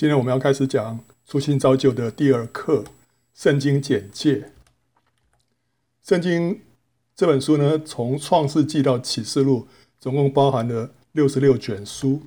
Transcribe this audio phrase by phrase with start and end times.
[0.00, 2.78] 今天我们要开始讲初心造就的第二课
[3.34, 4.36] 《圣经简介》。
[6.02, 6.62] 圣经
[7.14, 9.68] 这本书呢，从创世纪到启示录，
[9.98, 12.22] 总共包含了六十六卷书。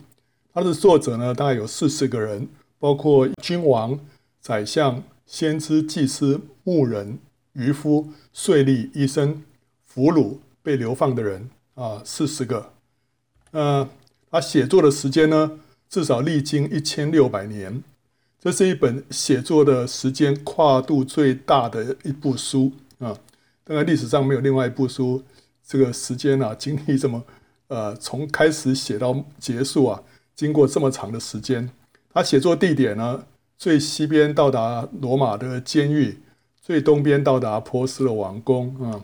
[0.53, 2.47] 它的作者呢，大概有四十个人，
[2.77, 3.99] 包括君王、
[4.39, 7.17] 宰相、先知、祭司、牧人、
[7.53, 9.41] 渔夫、税吏、医生、
[9.83, 12.73] 俘虏、被流放的人啊，四十个。
[13.49, 13.89] 呃，
[14.29, 15.59] 他写作的时间呢？
[15.93, 17.83] 至少历经一千六百年，
[18.41, 23.15] 这是一本写作的时间跨度最大的一部书啊！
[23.63, 25.21] 当然历史上没有另外一部书，
[25.63, 27.23] 这个时间啊，经历这么
[27.67, 30.01] 呃，从开始写到结束啊，
[30.35, 31.69] 经过这么长的时间。
[32.11, 33.25] 他写作地点呢，
[33.55, 36.17] 最西边到达罗马的监狱，
[36.59, 39.03] 最东边到达波斯的王宫啊。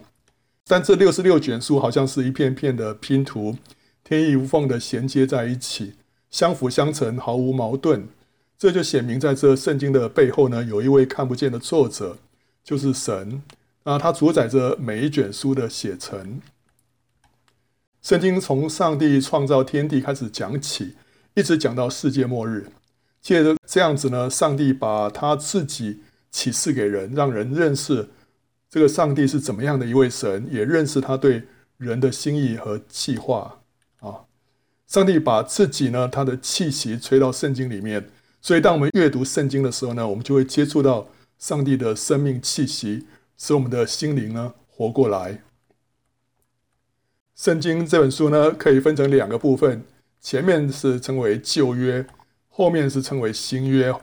[0.65, 3.55] 但这六十六卷书好像是一片片的拼图，
[4.03, 5.93] 天衣无缝的衔接在一起。
[6.29, 8.07] 相辅相成，毫无矛盾，
[8.57, 12.17] 这就显明在这圣经的背后呢，有一位看不见的作者，
[12.63, 13.41] 就是神
[13.83, 16.41] 啊，他主宰着每一卷书的写成。
[18.01, 20.95] 圣经从上帝创造天地开始讲起，
[21.33, 22.71] 一直讲到世界末日。
[23.21, 28.07] 借着这样子呢，上帝把他自己启示给人，让人认识
[28.69, 31.43] 这个上帝是怎么样的一位神，也认识他对
[31.77, 33.59] 人的心意和计划
[33.99, 34.28] 啊。
[34.89, 38.09] 上帝把自己呢，他的气息吹到圣经里面，
[38.41, 43.05] 所以当我们阅读圣经的时候呢，我们就会接触到上帝的生命气息，
[43.37, 45.43] 使我们的心灵呢活过来。
[47.35, 49.83] 圣经这本书呢，可以分成两个部分，
[50.19, 52.07] 前面是称为旧约，
[52.47, 53.93] 后面是称为新约。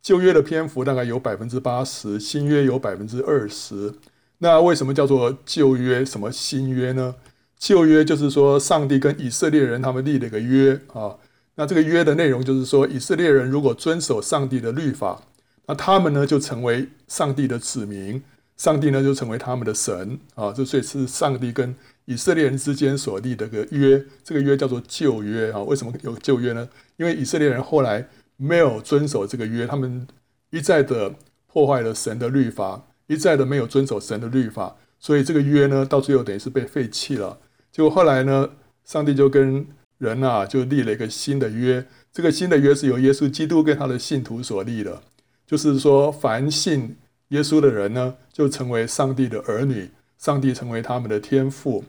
[0.00, 3.92] 旧约的篇幅大概有百分之八十，新约有百分之二十。
[4.38, 6.02] 那为什么叫做旧约？
[6.02, 7.16] 什么新约呢？
[7.60, 11.14] 旧约就是说，上帝跟以色列人他们立了一个约啊。
[11.56, 15.22] 那这个约的内容就是说，以色列人如果遵守上帝的律法，
[15.66, 18.22] 那他们呢就成为上帝的子民，
[18.56, 20.50] 上帝呢就成为他们的神啊。
[20.52, 21.76] 这所以是上帝跟
[22.06, 25.60] 以色列人之间所立的个约，这个约叫做旧约啊。
[25.60, 26.66] 为什么有旧约呢？
[26.96, 30.08] 因为以色列人后来没有遵守这个约，他们
[30.48, 31.14] 一再的
[31.46, 37.36] 破坏了神的律法，一再的没有遵守神的律法，所以这个约呢到最后等于是被废弃了。
[37.72, 38.50] 就后来呢，
[38.84, 39.66] 上帝就跟
[39.98, 41.86] 人啊，就立了一个新的约。
[42.12, 45.02] 这个新的约是由耶稣基督跟他的信徒所立的，
[45.46, 46.96] 就是说，凡信
[47.28, 51.84] 耶稣的人呢，就成为上帝的儿女，上帝成为他们的天父。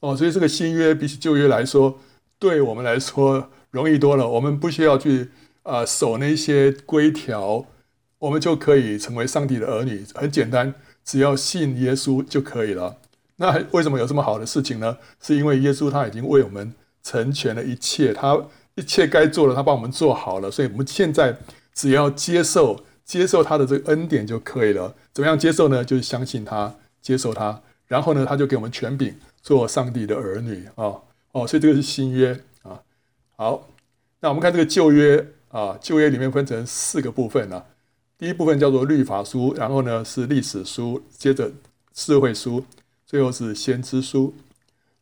[0.00, 1.98] 哦，所以这个新约比起旧约来说，
[2.38, 4.28] 对我们来说容易多了。
[4.28, 5.30] 我们不需要去
[5.64, 7.66] 啊、守那些规条，
[8.20, 10.04] 我们就可以成为上帝的儿女。
[10.14, 10.72] 很简单，
[11.04, 12.98] 只要信耶稣就可以了。
[13.38, 14.96] 那为什么有这么好的事情呢？
[15.20, 18.42] 是因为耶稣他已经为我们成全了一切，他
[18.76, 21.36] 一切该做的他帮我们做好了，所以我们现在
[21.74, 24.94] 只要接受接受他的这个恩典就可以了。
[25.12, 25.84] 怎么样接受呢？
[25.84, 30.96] 就是相信他，接受他，然后呢，他就给我们权柄做上帝的儿女啊
[31.32, 32.80] 哦，所以这个是新约啊。
[33.36, 33.68] 好，
[34.20, 37.66] 那我们看这个旧约啊，旧约里面分成四个部分啊。
[38.18, 41.52] 第一部分叫做律法书，然后呢是历史书，接着
[41.92, 42.64] 智慧书。
[43.06, 44.34] 最后是先知书，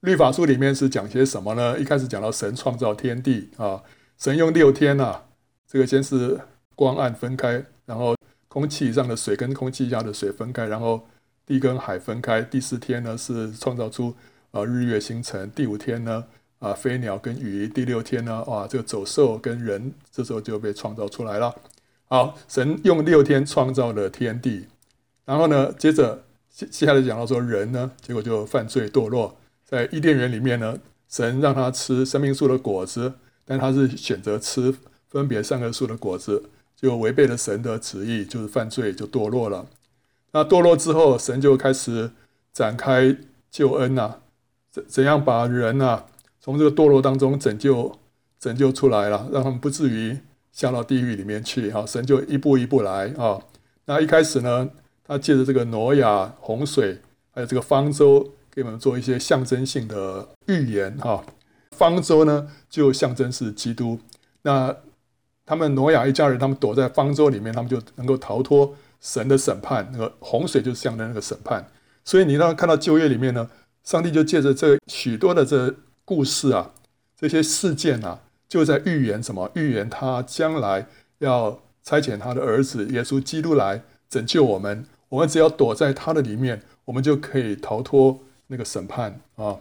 [0.00, 1.78] 律法书里面是讲些什么呢？
[1.78, 3.82] 一开始讲到神创造天地啊，
[4.18, 5.24] 神用六天啊，
[5.66, 6.38] 这个先是
[6.76, 8.14] 光暗分开，然后
[8.48, 11.08] 空气上的水跟空气下的水分开，然后
[11.46, 12.42] 地跟海分开。
[12.42, 14.14] 第四天呢是创造出
[14.50, 16.26] 啊日月星辰，第五天呢
[16.58, 21.54] 啊飞鸟跟鱼，第六天呢哇这个走兽跟人，这时候就被创造出来了。
[22.04, 24.66] 好，神用六天创造了天地，
[25.24, 26.22] 然后呢接着。
[26.54, 30.78] 接接下来讲到说人呢，结果就犯罪堕落，在伊甸园里面呢，
[31.08, 34.72] 神让他吃生命树的果子，但他是选择吃
[35.08, 36.44] 分别善恶树的果子，
[36.76, 39.66] 就违背了神的旨意，就是犯罪就堕落了。
[40.30, 42.12] 那堕落之后，神就开始
[42.52, 43.16] 展开
[43.50, 44.20] 救恩呐、啊，
[44.70, 46.06] 怎怎样把人呐、啊、
[46.40, 47.98] 从这个堕落当中拯救
[48.38, 50.18] 拯救出来了，让他们不至于
[50.52, 51.68] 下到地狱里面去。
[51.72, 53.40] 哈，神就一步一步来啊。
[53.86, 54.70] 那一开始呢，
[55.06, 57.00] 他借着这个挪亚洪水，
[57.32, 61.24] 还有这个方舟，给我们做一些象征性的预言哈。
[61.72, 63.98] 方舟呢，就象征是基督。
[64.42, 64.74] 那
[65.44, 69.88] 他们挪亚一家人，他们躲在方舟里面，他们就能够逃脱神的审判。
[69.92, 71.66] 那个洪水就是象征那个审判。
[72.04, 73.50] 所以你让看到旧约里面呢，
[73.82, 75.74] 上帝就借着这许多的这
[76.04, 76.72] 故事啊，
[77.18, 79.50] 这些事件啊，就在预言什么？
[79.54, 80.86] 预言他将来
[81.18, 84.86] 要差遣他的儿子耶稣基督来拯救我们。
[85.14, 88.18] 我们只要躲在他的里面，我们就可以逃脱
[88.48, 89.56] 那个审判啊。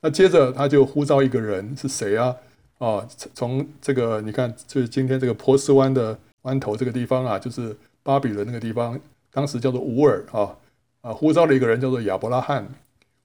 [0.00, 2.36] 那接着他就呼召一个人是谁啊？
[2.78, 3.04] 啊，
[3.34, 8.96] 从这个你看，就是今天这个波斯湾的湾头这个地方啊，就是巴比伦那个地方，
[9.32, 10.54] 当时叫做乌尔啊
[11.00, 12.64] 啊，呼召了一个人叫做亚伯拉罕，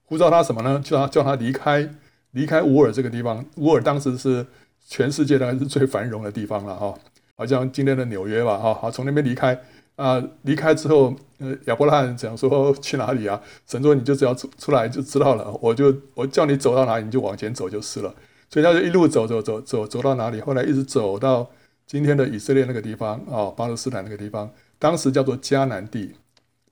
[0.06, 0.82] 呼召他什么呢？
[0.84, 1.88] 叫他叫他离开
[2.32, 3.44] 离开乌尔这个地方。
[3.58, 4.44] 乌尔当时是
[4.88, 6.98] 全世界当然是最繁荣的地方了哈，
[7.36, 8.74] 好像今天的纽约吧哈。
[8.74, 9.56] 好，从那边离开
[10.00, 13.38] 啊，离开之后，呃，亚伯拉罕讲说去哪里啊？
[13.66, 18.14] 神说你就只要出出来就知道了，我就我叫你走到哪里你就往前走就是了。
[18.48, 21.50] 所以他就一路走走走走走到哪里，后来一直走到
[21.86, 26.14] 今天的以色列那个地方啊，巴勒斯坦那个地方，当时叫做迦南地。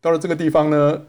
[0.01, 1.03] 到了这个地方呢，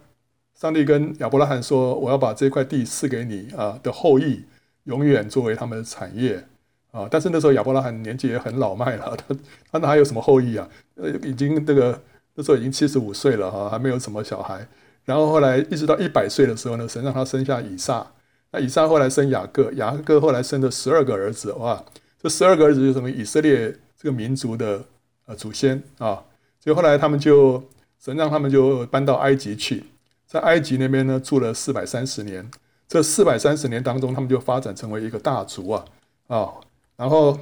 [0.60, 4.44] 上帝跟亚伯拉罕说：“我要把这块地赐给你啊的后裔，
[4.84, 6.46] 永远作为他们的产业
[6.92, 9.36] 啊。”但是那时候亚伯拉罕年纪也很老迈了， 他
[9.72, 10.68] 他哪还有什么后裔啊？
[10.96, 12.00] 呃，已经这个
[12.36, 14.68] 那时候已经七十五岁了哈，还没有什么小孩。
[15.06, 18.06] 然后后来一直到一百岁的时候呢，神让他生下以撒。
[18.52, 21.84] 那以撒后来生雅各，雅各后来生了十二个儿子，哇，
[22.22, 24.84] 这十二个儿子就成为以色列这个民族的
[25.26, 26.24] 呃祖先啊。
[26.60, 27.64] 所以后来他们就
[28.00, 29.86] 神让他们就搬到埃及去，
[30.26, 32.50] 在埃及那边呢住了四百三十年。
[32.88, 35.86] 这四百三十年当中，他们就发展成为一个大族啊
[36.28, 36.50] 啊。
[37.00, 37.40] 然后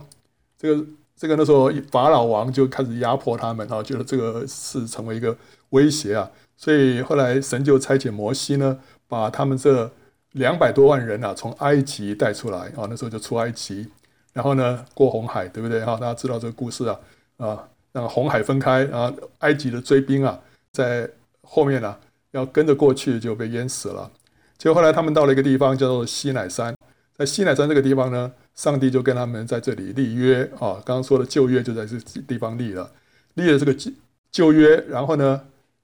[0.55, 5.35] 这个这个那时候法老王就开始压迫他们啊，觉得这个是成为一个
[5.69, 6.29] 威胁啊。
[6.55, 8.77] 所以后来神就差遣摩西呢，
[9.07, 9.91] 把他们这
[10.33, 13.87] 两百多万人啊，从埃及带出来啊，那时候就出埃及，
[14.33, 15.83] 然后呢过红海，对不对？
[15.83, 16.99] 哈，大家知道这个故事啊
[17.37, 20.39] 啊，让红海分开啊，埃及的追兵啊
[20.71, 21.09] 在
[21.41, 21.99] 后面呢、啊、
[22.31, 24.11] 要跟着过去就被淹死了。
[24.59, 26.75] 结果后来他们到了一个地方叫做西乃山，
[27.15, 32.91] 在西乃山这个地方呢，上帝就跟他们在这里立约啊，刚刚说的旧约就在这地方立了，
[33.35, 33.73] 立了这个
[34.29, 35.41] 旧约，然后呢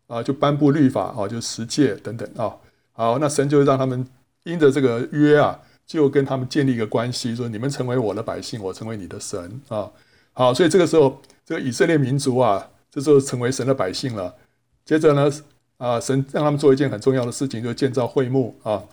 [0.07, 2.53] 啊就颁布律法啊，就十诫等等啊，
[2.91, 4.05] 好，那神就让他们。
[4.45, 9.89] 因着这个约啊，就跟他们建立一个关系，说你们成为我的百姓，我成为你的神啊。
[10.33, 14.35] 好，所以这个时候，这个以色列民族啊，这时候成为神的百姓了。
[14.83, 15.31] 接着呢，
[15.77, 18.83] 啊，神让他们做一件很重要的事情，就建造会幕啊。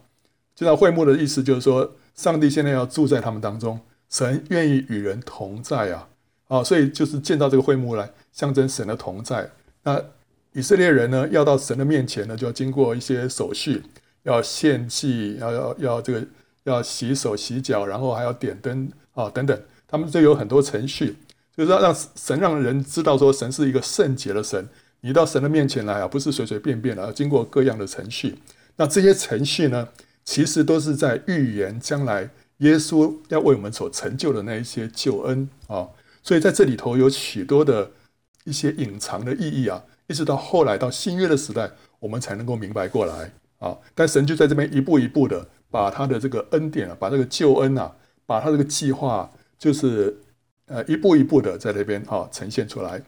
[0.54, 3.80] 建造会幕的意思就是说，上帝现在要住在他们当中，
[4.10, 6.06] 神愿意与人同在啊。
[6.48, 9.48] 啊，所以就是建造这个会幕来象征神的同在。
[9.84, 9.98] 那
[10.52, 13.82] 以色列人呢，要到神的面前呢，就要经过一些手续。
[14.24, 16.26] 要献祭，要要要这个
[16.64, 19.58] 要洗手洗脚，然后还要点灯啊等等，
[19.88, 21.16] 他们这有很多程序，
[21.56, 24.68] 就是要让神让人知道说神是一个圣洁的神。
[25.00, 28.36] 你到神的面前来啊，不是随随便便的，要经过各样的程序。
[28.76, 29.88] 那这些程序呢，
[30.30, 35.88] 其实都是在预言将来耶稣要为我们所成就的那一些救恩啊。
[36.22, 37.90] 所以在这里头有许多的
[38.44, 41.68] 一些隐藏的意义啊，一直到后来到新约的时代，
[41.98, 43.32] 我们才能够明白过来。
[43.58, 43.76] 啊！
[43.92, 47.92] 但神就在这边一步一步的把他的这个恩典啊，把这个救恩啊，
[48.24, 49.28] 把他这个计划，
[49.58, 50.16] 就是
[50.66, 53.02] 呃一步一步的在那边啊呈现出来。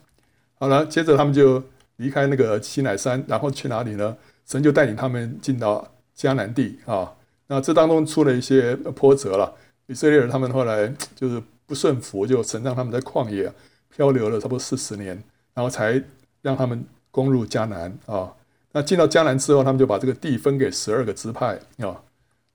[0.54, 1.62] 好了，接着他们就
[1.98, 4.16] 离开那个西乃山，然后去哪里呢？
[4.44, 7.12] 神就带领他们进到迦南地啊。
[7.46, 9.54] 那这当中出了一些波折了，
[9.86, 13.52] 以色列人他们后来就是不顺服，就神让他们在旷野
[13.94, 15.22] 漂流了差不多四十年，
[15.54, 16.02] 然后才
[16.40, 18.32] 让他们攻入迦南啊。
[18.72, 22.00] 那进到迦南之后，他们就把这个地分给十二个支派啊，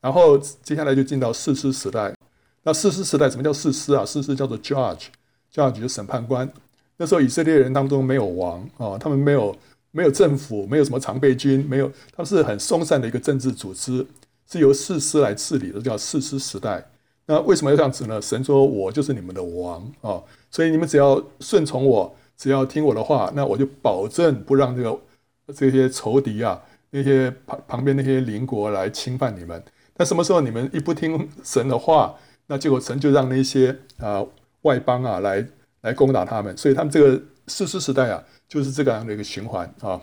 [0.02, 2.14] 然后接下来就进到士师时代。
[2.64, 4.04] 那士师时代，什么叫士师啊？
[4.04, 6.52] 士师叫做 judge，judge 就审判官。
[6.98, 9.56] 那时候以色列人当中没有王啊，他们没有
[9.98, 14.06] 没有政府，没有什么常备军，没有，他们是很松散的一个政治组织，
[14.48, 16.88] 是由士师来治理的，叫士师时代。
[17.26, 18.22] 那为什么要这样子呢？
[18.22, 25.00] 神说我就是你们的王啊，所以你们只要顺从我，只要听我的话，那我就保证不让这个。
[25.56, 29.64] 这些仇敌啊，那些旁旁边那些邻国来侵犯你们，
[29.96, 32.14] 那什么时候你们一不听神的话，
[32.48, 34.22] 那结果神就让那些啊
[34.64, 35.48] 外邦啊来
[35.82, 40.02] 来攻打他们，所以他们这个士师时代啊，就是这个样的一个循环啊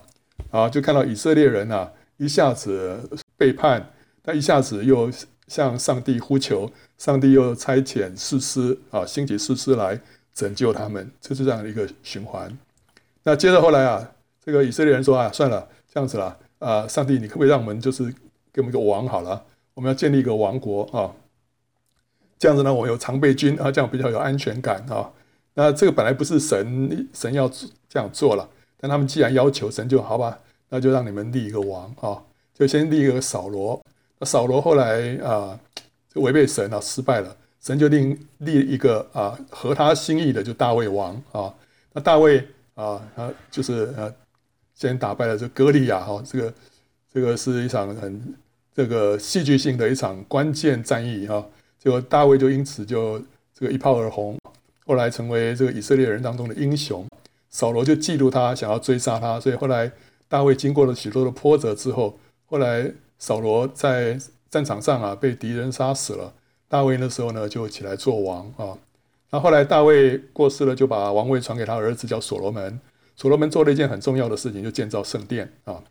[0.51, 3.01] 啊，就看到以色列人啊一下子
[3.37, 3.91] 背叛，
[4.23, 5.11] 他一下子又
[5.49, 10.01] 向上帝呼求，上帝又差遣士师啊兴起士师来
[10.33, 12.57] 拯救他们，就是这样的一个循环。
[13.23, 14.11] 那接着后来啊。
[14.47, 18.05] 这个以色列人说啊，算了，这样子了啊，上帝，你可不可以让我们就是
[18.53, 19.43] 给我们一个王好了？
[19.73, 21.09] 我们要建立一个王国啊，
[22.39, 25.11] 这样子呢，我有常备军啊，这样比较有安全感啊。
[25.55, 27.49] 那这个本来不是神神要
[27.89, 33.81] 这样做了，但他们既然要求神就好吧，那就让你们立一个王啊，就先立一个扫罗。
[34.19, 35.59] 那扫罗后来啊，
[36.13, 41.55] 就违背神啊，失败了，神就立立一个啊合他心意的，就大卫王啊。
[41.93, 44.13] 那大卫啊，他就是呃。
[44.77, 46.55] 先打败了这歌利亚哈，这个
[47.13, 48.35] 这个是一场很
[48.75, 51.47] 这个戏剧性的一场关键战役哈，
[51.79, 53.17] 结果大卫就因此就
[53.57, 54.37] 这个一炮而红，
[54.87, 57.07] 后来成为这个以色列人当中的英雄，
[57.51, 59.91] 扫罗就嫉妒他，想要追杀他，所以后来
[60.29, 64.19] 大卫经过了许多的波折之后，后来扫罗在
[64.51, 66.33] 战场上啊被敌人杀死了，
[66.69, 68.79] 大卫那时候呢就起来做王啊。
[69.31, 72.79] 那后来大卫过世了，就把王位传给他儿子叫所罗门。
[73.17, 75.83] 所罗门做了一件很重要的事情，就建造圣殿啊。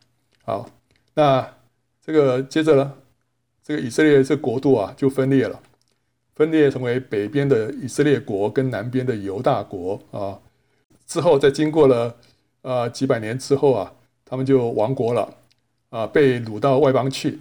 [0.45, 0.69] 好，
[1.13, 1.53] 那
[2.05, 2.93] 这个接着呢，
[3.63, 5.59] 这个以色列这国度啊就分裂了，
[6.35, 10.39] 分裂成为北边的以色列国跟南边的犹大国啊。
[11.05, 12.15] 之后再经过了
[12.61, 13.93] 呃几百年之后啊，
[14.25, 15.33] 他们就亡国了
[15.89, 17.39] 啊，被掳到外邦去。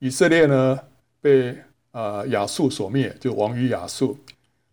[0.00, 0.78] 以色列呢
[1.20, 1.56] 被
[1.92, 4.18] 啊亚述所灭，就亡于亚述。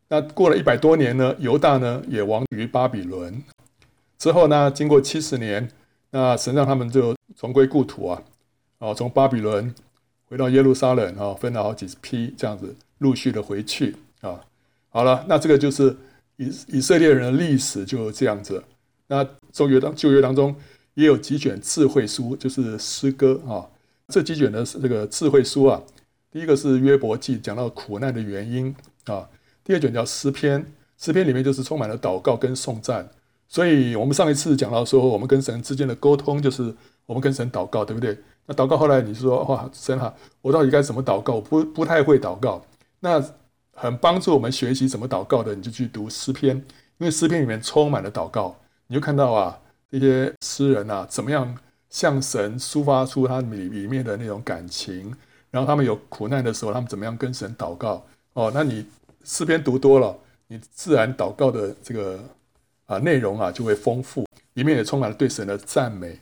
[0.09, 3.41] 那过了一百多年呢，犹大呢也亡于巴比伦。
[4.17, 5.71] 之后呢，经过七十年，
[6.09, 8.21] 那神让他们就重归故土啊，
[8.79, 9.73] 哦，从巴比伦
[10.27, 14.39] 回到耶路撒冷啊，分了好几批这样子，陆续的回去啊。
[14.89, 15.95] 好了，那这个就是
[16.37, 18.63] 以以色列人的历史就这样子。
[19.07, 20.55] 那旧约当旧约当中
[20.93, 23.67] 也有几卷智慧书，就是诗歌啊。
[24.07, 25.81] 这几卷的这个智慧书啊，
[26.31, 29.29] 第一个是约伯记，讲到苦难的原因啊。
[29.63, 30.65] 第二卷叫诗篇，
[30.97, 33.09] 诗篇里面就是充满了祷告跟颂赞。
[33.47, 36.73] 所以，我们上一次讲到说，我们跟神之间的沟通就是
[37.05, 38.17] 我们跟神祷告，对不对？
[38.45, 41.35] 那祷告后来你说，哇，神啊，我到底该怎么祷告？
[41.35, 42.65] 我不不太会祷告。
[43.01, 43.21] 那
[43.73, 46.55] 很帮助我们学习怎么祷告的，你就去读诗篇，
[46.97, 48.55] 因为诗篇里面充满了祷告。
[48.87, 49.59] 你就看到啊，
[49.91, 51.57] 这些诗人啊，怎么样
[51.89, 55.13] 向神抒发出他里里面的那种感情，
[55.49, 58.05] 然后他们有苦难的时候，他们怎么样跟神祷告？
[58.31, 58.85] 哦，那你
[59.25, 60.17] 诗篇读多了，
[60.47, 62.17] 你自然祷告的这个。
[62.87, 66.19] 啊，内容啊就会丰富，里面也充满了对神的赞美。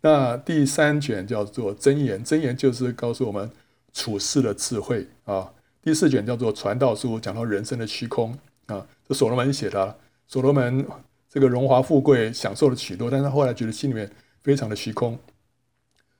[0.00, 3.50] 那第三卷叫做箴言，箴言就是告诉我们
[3.92, 5.52] 处世的智慧啊。
[5.86, 8.84] 第四卷叫做传道书，讲到人生的虚空啊。
[9.06, 10.84] 这所罗门写的，所罗门
[11.30, 14.10] 这个荣华富贵享受了许多，但是他后来觉得心里面
[14.42, 15.16] 非常的虚空。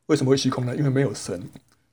[0.07, 0.77] 为什么会虚空呢？
[0.77, 1.43] 因为没有神。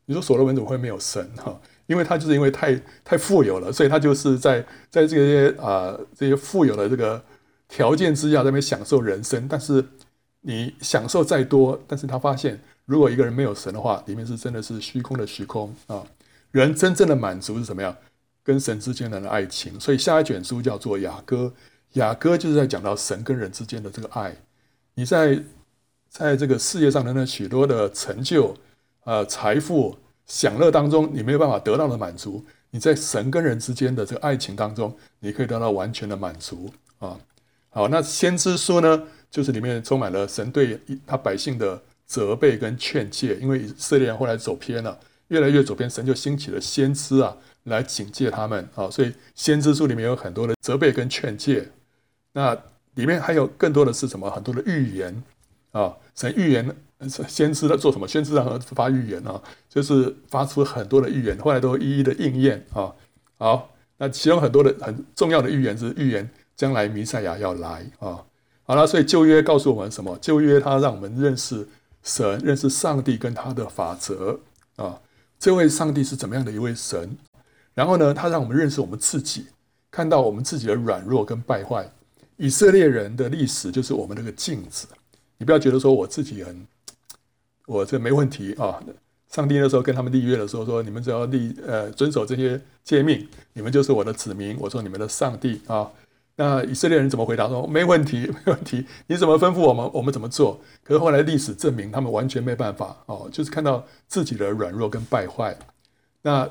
[0.06, 1.28] 你说所罗门怎么会没有神？
[1.36, 7.20] 哈，因为他就是因为太太富有了，所以他就是在在这些啊这些富有的这个。
[7.70, 9.84] 条件之下在那边享受人生，但是
[10.42, 16.04] 你享受再多，但是他发现，如果一个人没有神的话，里面是真的是虚空的虚空啊。
[16.54, 17.94] 人真正的满足是什么样？
[18.44, 19.80] 跟神之间的爱情。
[19.80, 21.52] 所以下一卷书叫做雅歌，
[21.94, 24.36] 雅歌就是在讲到神跟人之间的这个爱。
[24.94, 25.42] 你在
[26.10, 28.56] 在这个世界上的那许多的成就、
[29.06, 37.20] 呃财富、享乐当中，你没有办法得到的满足，你在神跟人之间的这个爱情当中，你可以得到完全的满足啊。
[37.70, 45.00] 好，那先知书呢，就是里面充满了神对他百姓的责备跟劝诫，因为以色列人后来走偏了，
[45.34, 51.72] 越来越走偏，神就兴起了先知啊，来警戒他们啊，所以先知书里面有很多的责备跟劝诫。
[52.34, 52.56] 那
[52.94, 54.30] 里面还有更多的是什么？
[54.30, 55.24] 很多的预言
[55.72, 56.76] 啊，神预言，
[57.28, 58.08] 先知在做什么？
[58.08, 62.94] 先知然后发预言啊，就是发出很多的预言，后来都一一的应验啊。
[63.40, 66.30] 好，那其中很多的很重要的预言是预言。
[66.56, 68.24] 将来弥赛亚要来啊，
[68.64, 70.16] 好了，所以旧约告诉我们什么？
[70.22, 71.68] 旧约它让我们认识
[72.04, 74.40] 神，认识上帝跟他的法则
[74.76, 75.02] 啊。
[75.44, 77.18] 这位上帝是怎么样的一位神？
[77.74, 79.48] 然后呢，他让我们认识我们自己，
[79.92, 81.86] 看到我们自己的软弱跟败坏。
[82.38, 84.88] 以色列人的历史就是我们那个镜子。
[85.38, 86.66] 你不要觉得说我自己很，
[87.66, 88.82] 我这没问题啊。
[89.34, 95.92] 上帝那时候跟他们立约的时候说：“你们只要立呃遵守这些诫命，你们就是我的子民。”我说：“你们的上帝啊。”
[96.36, 97.68] 那以色列人怎么回答说？
[97.68, 98.86] 没问题， 没问题。
[99.08, 100.60] 你怎么吩咐我们，我们怎么做？
[100.84, 105.56] 可是后来历史证明，他们完全没办法哦，就是看到自己的软弱跟败坏。
[106.24, 106.50] 那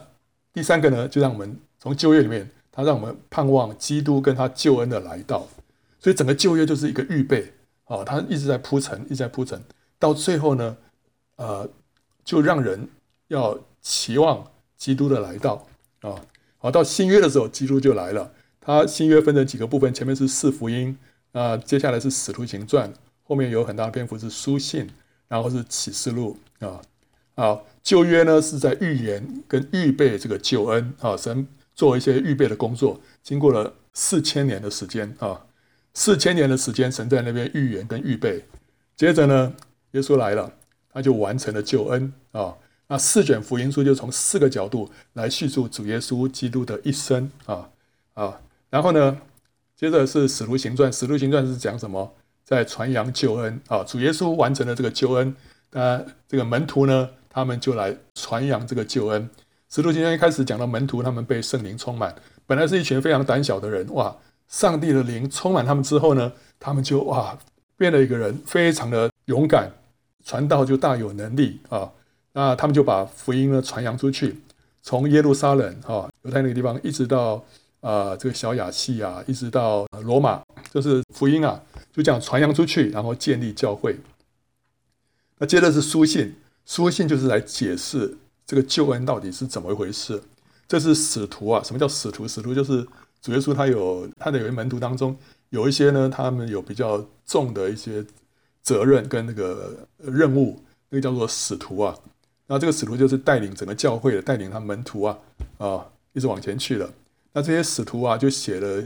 [0.52, 5.48] 第三个呢，就让我们从旧约里面，他让我们盼望基督跟他救恩的来到。
[5.98, 7.52] 所以整个旧约就是一个预备
[7.86, 9.60] 哦，他一直在铺陈，一直在铺陈，
[9.98, 10.76] 到最后呢，
[11.36, 11.68] 呃，
[12.24, 12.88] 就让人
[13.28, 14.44] 要期望
[14.76, 15.66] 基督的来到
[16.02, 16.14] 啊。
[16.58, 18.30] 好，到新约的时候，基督就来了。
[18.64, 20.96] 它新约分成几个部分，前面是四福音，
[21.32, 22.92] 啊，接下来是使徒行传，
[23.24, 24.88] 后面有很大的篇幅是书信，
[25.26, 26.80] 然后是启示录啊。
[27.34, 35.44] 好，旧约呢是在预言跟预备这个救恩啊，神做一些预备的工作，经过了四千年的时间啊，
[35.92, 38.44] 四千年的时间，神在那边预言跟预备，
[38.94, 39.52] 接着呢，
[39.92, 40.52] 耶稣来了，
[40.92, 42.54] 他就完成了救恩啊。
[42.86, 47.68] 那四卷福音书就从四个角度来叙述主耶稣基督的一生啊
[48.14, 48.40] 啊。
[48.72, 49.18] 然后呢，
[49.76, 52.10] 接着是使徒行传，使徒行传是讲什么？
[52.42, 55.36] 在传扬救恩啊，主耶稣完成了这个救恩，
[55.72, 59.28] 那这个门徒呢，他们就来传扬这个救恩。
[59.68, 62.14] 使徒行传一开始讲到门徒，他们被圣灵充满，
[62.46, 64.16] 本来是一群非常胆小的人，哇，
[64.48, 67.38] 上帝的灵充满他们之后呢，他们就哇
[67.76, 69.70] 变了一个人，非常的勇敢，
[70.24, 71.92] 传道就大有能力啊。
[72.32, 74.40] 那他们就把福音呢传扬出去，
[74.82, 77.44] 从耶路撒冷啊，犹太那个地方，一直到、
[77.82, 80.40] 呃、这个小亚细亚，一直到罗马，
[80.72, 81.60] 就是福音啊，
[81.92, 83.96] 就这样传扬出去，然后建立教会。
[85.38, 90.22] 那接着是书信，书信就是来解释这个救恩到底是怎么一回事。
[90.68, 92.26] 这是使徒啊，什么叫使徒？
[92.28, 92.86] 使徒就是
[93.20, 95.16] 主耶稣他有他的有一门徒当中
[95.50, 98.04] 有一些呢，他们有比较重的一些
[98.62, 101.98] 责任跟那个任务，那个叫做使徒啊。
[102.46, 105.18] 那这个使徒就是带领整个教会的，带领他门徒啊
[105.58, 106.88] 啊一直往前去了。
[107.32, 108.82] 那这些使徒啊就写了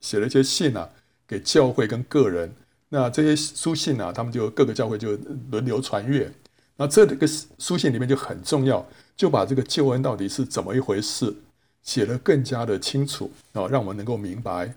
[0.00, 0.88] 写了一些信啊
[1.26, 2.52] 给教会跟个人。
[2.88, 5.18] 那这些书信啊，他们就各个教会就
[5.50, 6.30] 轮流传阅。
[6.76, 7.26] 那这个
[7.58, 8.86] 书信里面就很重要，
[9.16, 11.34] 就把这个救恩到底是怎么一回事
[11.82, 14.74] 写得更加的清楚啊，让我们能够明白。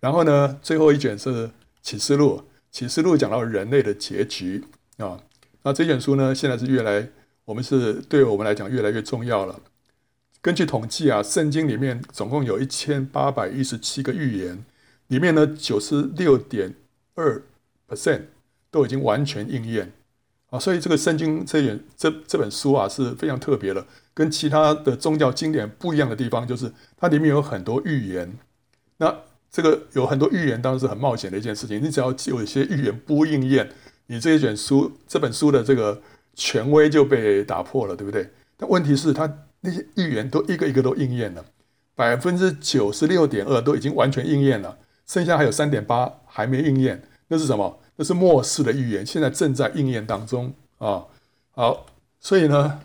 [0.00, 1.50] 然后呢，最后一卷是
[1.82, 4.64] 启示录，启示录讲到人类的结局
[4.98, 5.18] 啊。
[5.62, 7.08] 那这卷书呢，现在是越来。
[7.46, 9.60] 我们是对我们来讲越来越重要了。
[10.44, 14.62] 根据统计啊，圣经里面总共有一千八百一十七个预言，
[15.06, 16.74] 里面呢九十六点
[17.14, 17.42] 二
[17.88, 18.24] percent
[18.70, 19.90] 都已经完全应验
[20.50, 20.58] 啊。
[20.58, 28.36] 所以这个圣经这本这这本书啊是非常特别的，跟其他的宗教经典不一样的地方就是它里面有很多预言。
[28.98, 33.70] 那这个有很多预言当然是很冒险的一件事情，你只要有一些预言不应验，
[34.08, 36.02] 你这一卷书这本书的这个。
[36.36, 38.28] 权威就被打破了，对不对？
[38.56, 39.32] 但问题是，他
[39.64, 41.42] 那些预言都一个一个都应验了，
[41.94, 47.02] 百分之九十六点二都已经完全应验了，剩下还有三点八还没应验。
[47.28, 47.80] 那是什么？
[47.96, 51.04] 那是末世的预言，现在正在应验当中啊。
[51.52, 51.86] 好，
[52.20, 52.80] 所以呢，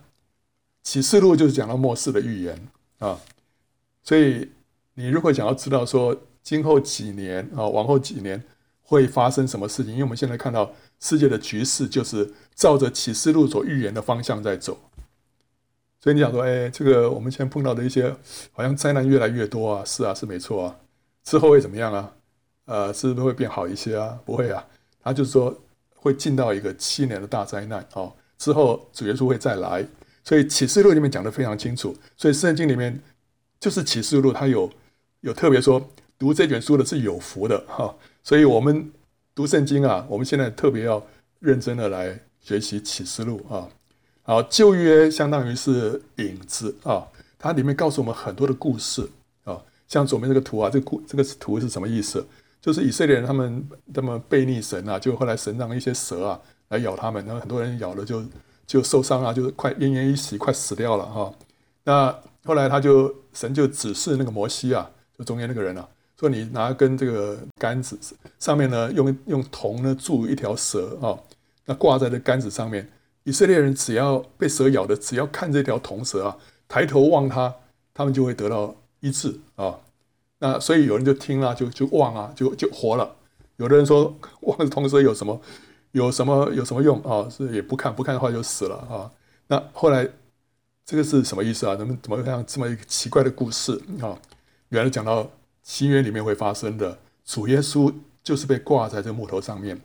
[0.81, 2.67] 启示录就是讲到末世的预言
[2.99, 3.19] 啊。
[4.01, 4.49] 所以
[4.93, 8.41] 你如果想要知道说今后几年啊，往后几年
[8.81, 10.71] 会发生什么事情，因为我们现在看到。
[11.01, 14.77] 世界的局势就是照着启示录所预言的方向在走，
[16.01, 18.13] 所以你想说，哎，这个我们现在碰到的一些
[18.51, 20.75] 好像灾难越来越多啊，是啊，是没错啊，
[21.23, 22.13] 之后会怎么样啊？
[22.65, 24.17] 呃，是不是会变好一些啊？
[24.25, 24.65] 不会啊，
[25.01, 25.55] 他就是说
[25.95, 29.85] 会进到一个七年的大灾难哦，之后主耶稣会再来，
[30.23, 33.01] 所以启示录里面讲得非常清楚，所以圣经里面
[33.59, 34.69] 就是启示录，它有
[35.21, 35.81] 有特别说
[36.17, 38.91] 读这卷书的是有福的哈，所以我们。
[39.35, 41.01] 读圣经啊，我们现在特别要
[41.39, 43.69] 认真的来学习启示录啊。
[44.29, 47.03] 好，旧约相当于是影子啊，
[47.39, 49.09] 它里面告诉我们很多的故事
[49.43, 49.59] 啊。
[49.87, 52.23] 像左边这个图啊，这个故这个图是什么意思？
[52.61, 58.23] 就是以色列人他们他们背逆神啊，就后来神让一些蛇啊来咬他们，然后很多人咬了就
[58.67, 61.33] 就受伤啊，就是快奄奄一息，快死掉了哈。
[61.85, 62.15] 那
[62.45, 64.87] 后来他就神就指示那个摩西啊，
[65.17, 65.89] 就中间那个人啊。
[66.19, 67.97] 说你拿根这个杆子，
[68.37, 71.17] 上面呢用用铜呢铸一条蛇啊，
[71.65, 72.87] 那挂在这杆子上面。
[73.29, 76.37] 以色列人只要被蛇咬的，只要看这条铜蛇啊，
[76.67, 77.53] 抬头望它，
[77.93, 79.79] 他们就会得到医治啊。
[80.39, 83.15] 那所以有人就听了，就就望啊，就就活了。
[83.57, 85.39] 有的人说望铜蛇有什么
[85.91, 87.29] 有什么有什么用啊？
[87.29, 89.11] 是也不看不看的话就死了啊。
[89.45, 90.09] 那后来
[90.83, 91.75] 这个是什么意思啊？
[91.75, 94.17] 怎么怎么像这么一个奇怪的故事啊？
[94.69, 95.29] 原来讲到。
[95.61, 99.79] 新约里面会发生的，主耶稣就是被挂在这木头上面，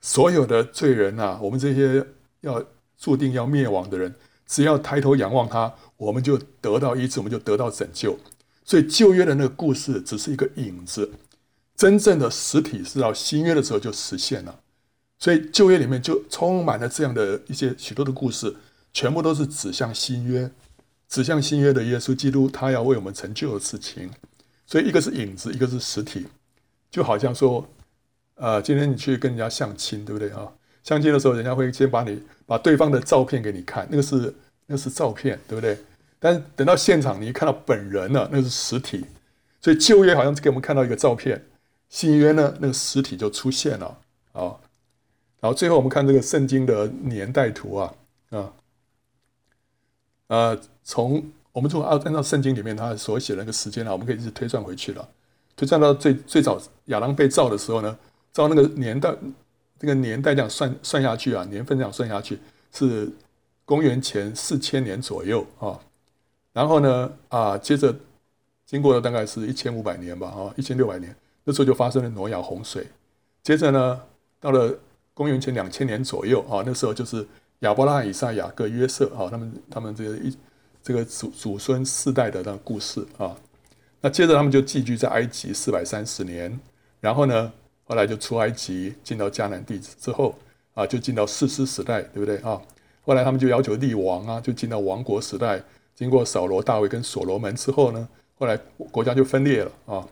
[0.00, 2.06] 所有的罪人啊，我们这些
[2.40, 2.64] 要
[2.98, 4.14] 注定要灭亡的人，
[4.46, 8.18] 只要抬头仰望他，我们就得到医治，我们就得到拯救。
[8.64, 11.10] 所以旧约的那个故事只是一个影子，
[11.76, 14.60] 真正的实体是到新约的时候就实现了。
[15.18, 18.54] 所以旧约里面就充满了这样的一些许多的故事，
[18.92, 20.50] 全部都是指向新约，
[21.08, 24.10] 指向新约的耶稣基督，他要为我们成就的事情。
[24.66, 26.26] 所以一个是影子，一个是实体，
[26.90, 27.66] 就好像说，
[28.34, 30.52] 呃，今天你去跟人家相亲，对不对啊？
[30.86, 34.32] 相亲的时候，人家会先把你把对方的照片给你看，那个是
[34.66, 35.76] 那是照片，对不对？
[36.20, 39.04] 但等到现场，你一看到本人了，那是实体。
[39.60, 41.44] 所以旧约好像给我们看到一个照片，
[41.88, 43.98] 新约呢，那个实体就出现了
[44.32, 44.54] 啊。
[45.40, 47.94] 然后最后我们看这个圣经的年代图啊
[48.30, 48.52] 啊，
[50.28, 51.22] 呃，从。
[51.56, 55.08] 我们如果按按照圣经里面他所写那个时间啊，我们可以一直推算回去了，
[55.56, 57.98] 推算到最最早亚当被造的时候呢，
[58.30, 59.10] 照那个年代，
[59.78, 62.38] 这个年代这样算算下去啊，年份这样算下去
[62.72, 63.10] 是
[63.64, 65.78] 公元前四千年左右啊。
[66.52, 67.94] 然后呢啊，接着
[68.64, 72.86] 经过了大概是一千五百年吧啊，一千六百年，那时候就发生了挪亚洪水。
[73.42, 74.00] 接着呢，
[74.40, 74.78] 到了
[75.14, 77.26] 公元前两千年左右啊，那时候就是
[77.60, 80.36] 亚伯拉罕、以撒、雅各、约瑟啊，他们他们这个一。
[80.82, 83.36] 这个祖祖孙四代的那个故事啊，
[84.00, 86.60] 那接着他们就寄居在埃及四百三十年，
[87.00, 87.52] 然后呢，
[87.88, 90.34] 后来就出埃及，进到迦南地之后
[90.74, 92.60] 啊，就进到士师时代，对不对啊？
[93.02, 95.62] 后来他们就要求立王啊，就进到王国时代。
[95.94, 98.58] 经过扫罗、大卫跟所罗门之后呢，后来
[98.90, 100.06] 国家就分裂了啊。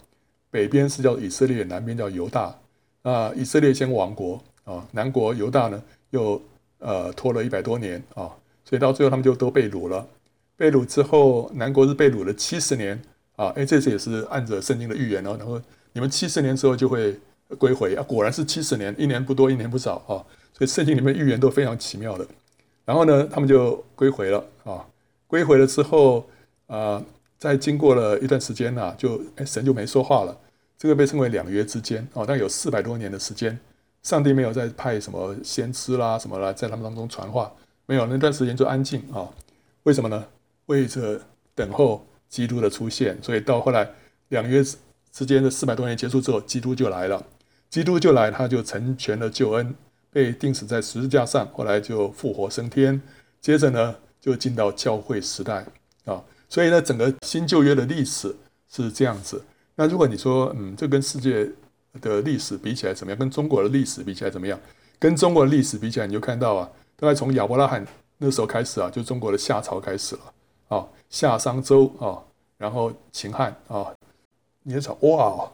[0.51, 2.57] 北边是叫以色列，南边叫犹大。
[3.03, 6.41] 啊，以色列先亡国啊，南国犹大呢又
[6.79, 8.33] 呃拖了一百多年啊，
[8.65, 10.07] 所以到最后他们就都被掳了。
[10.57, 12.99] 被掳之后，南国是被掳了七十年
[13.37, 13.53] 啊。
[13.57, 15.61] 哎，这次也是按着圣经的预言哦，然后
[15.93, 17.19] 你们七十年之后就会
[17.59, 18.03] 归回啊。
[18.03, 20.23] 果然是七十年，一年不多，一年不少啊。
[20.53, 22.27] 所以圣经里面预言都非常奇妙的。
[22.85, 24.87] 然后呢，他们就归回了啊。
[25.27, 26.25] 归回了之后，
[26.67, 27.03] 啊、
[27.39, 30.39] 在经过了一段时间呢，就哎，神就没说话了。
[30.79, 33.59] 这个被称为两约之间啊，但有四百多年的时间，
[34.03, 37.51] 上帝没有再派什么先知啦什么啦，在他们当中传话，
[37.87, 39.29] 没有，那段时间就安静啊。
[39.85, 40.25] 为什么呢？
[40.67, 41.21] 为着
[41.55, 43.19] 等候基督的出现。
[43.23, 43.91] 所以到后来
[44.29, 44.63] 两约
[45.11, 47.25] 之间的四百多年结束之后，基督就来了。
[47.75, 49.75] 基督就来，他就成全了救恩，
[50.09, 53.03] 被钉死在十字架上，后来就复活升天。
[53.41, 55.67] 接着呢，就进到教会时代
[56.05, 56.23] 啊。
[56.49, 58.33] 所以呢，整个新旧约的历史
[58.69, 59.43] 是这样子。
[59.75, 61.51] 那如果你说，嗯，这跟世界
[62.01, 63.19] 的历史比起来怎么样？
[63.19, 64.57] 跟中国的历史比起来怎么样？
[65.01, 67.85] 跟中国的历史比起来，你就看到啊，大概从亚伯拉罕
[68.19, 70.21] 那时候开始啊，就中国的夏朝开始了
[70.69, 72.23] 啊，夏商周啊，
[72.57, 73.93] 然后秦汉啊，
[74.63, 75.51] 你就想哇，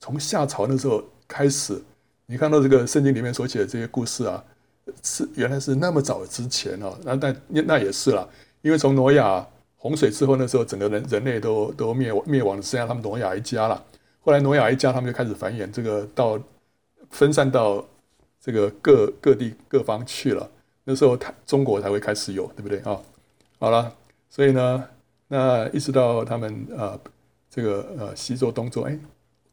[0.00, 1.80] 从夏朝那时候开始，
[2.26, 4.42] 你看到这个圣经里面所写的这些故事啊，
[5.04, 8.28] 是原来是那么早之前哦，那但那那也是了，
[8.62, 9.46] 因为从挪亚。
[9.80, 13.80] 洪水之后，那时候整个人人类都都灭灭亡了，剩下他们挪亚一家了。
[14.18, 16.36] 后来挪亚一家他们就开始繁衍，这个到
[17.10, 17.86] 分散到
[18.40, 20.50] 这个各各地各方去了。
[20.82, 23.00] 那时候他中国才会开始有，对不对啊？
[23.60, 23.94] 好了，
[24.28, 24.84] 所以呢，
[25.28, 27.00] 那一直到他们呃
[27.48, 28.98] 这个呃西周东周，哎，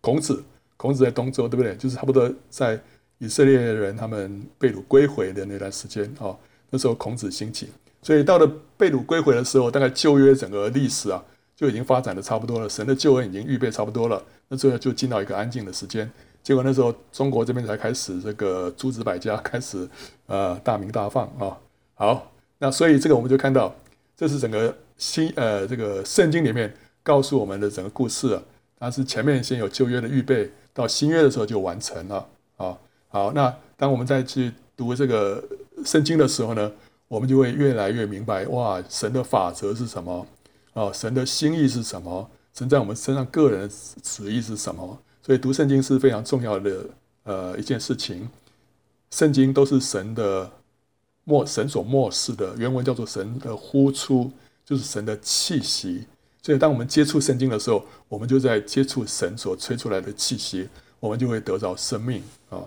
[0.01, 0.43] 孔子
[0.77, 1.75] 孔子在东周，对不对？
[1.75, 2.79] 就是差不多在
[3.17, 6.35] 以色列人他们被掳归回的那段时间啊，
[6.69, 7.69] 那时候孔子兴起。
[8.01, 11.23] 所以到了被掳归回的时候，大概旧约整个历史啊
[11.55, 16.11] 就已经发展的差不多了，神的救恩已经预备差不多了，那最后就进到一个安静的时间。
[16.43, 19.89] 结果那时候中国这边才开始这个诸子百家开始
[20.27, 21.57] 呃大鸣大放啊。
[21.95, 23.73] 好，那所以这个我们就看到，
[24.15, 28.43] 这是整个新呃这个圣经里面告诉我们的整个故事啊，
[28.77, 32.77] 它是前面先有旧约的预备，到新约的时候就完成了啊。
[33.07, 35.43] 好，那当我们再去读这个
[35.85, 36.71] 圣经的时候呢，
[37.07, 40.27] 我们就会越来越明白，哇，神的法则是什么？
[40.73, 42.29] 啊，神的心意是什么？
[42.53, 44.99] 神在我们身上个人的旨意是什么？
[45.23, 46.85] 所以读圣经是非常重要的
[47.23, 48.29] 呃一件事情。
[49.11, 50.51] 圣经都是神的
[51.23, 54.29] 默，神所默示的，原文叫做神的呼出，
[54.65, 56.05] 就是神的气息。
[56.45, 62.61] 所以当我们接触圣经的时候，我们就在接触神所吹出来的气息，我们就会得到生命啊。